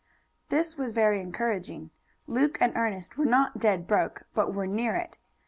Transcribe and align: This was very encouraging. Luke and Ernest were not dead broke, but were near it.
This 0.49 0.77
was 0.79 0.93
very 0.93 1.21
encouraging. 1.21 1.91
Luke 2.25 2.57
and 2.59 2.75
Ernest 2.75 3.19
were 3.19 3.25
not 3.25 3.59
dead 3.59 3.85
broke, 3.85 4.23
but 4.33 4.51
were 4.51 4.65
near 4.65 4.95
it. 4.95 5.19